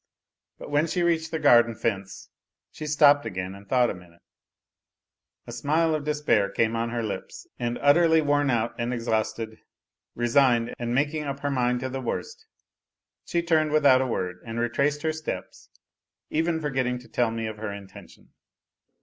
[0.57, 2.31] But when she reached the garden fence
[2.71, 4.23] she stopped again and thought a minute;
[5.45, 9.59] a smile of des pair came on her lips, and utterly worn out and exhausted,
[10.15, 12.47] resigned, and making up her mind to the worst,
[13.25, 15.69] she turned with out a word and retraced her steps,
[16.31, 18.31] even forgetting to tell me of her intention.